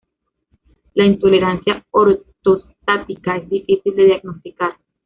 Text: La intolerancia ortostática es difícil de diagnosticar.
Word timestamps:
La 0.95 1.05
intolerancia 1.05 1.85
ortostática 1.91 3.37
es 3.37 3.47
difícil 3.47 3.95
de 3.95 4.05
diagnosticar. 4.05 4.75